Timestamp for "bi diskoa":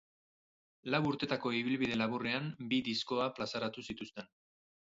2.73-3.31